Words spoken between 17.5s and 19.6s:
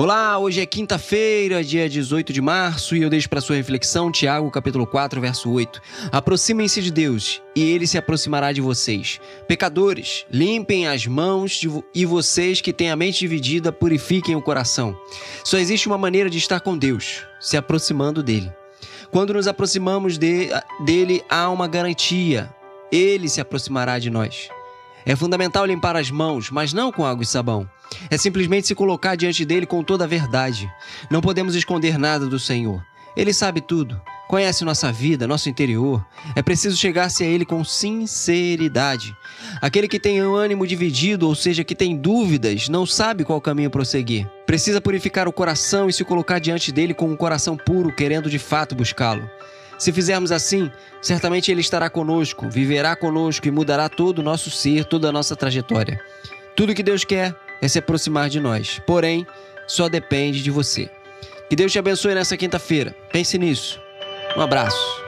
aproximando dele. Quando nos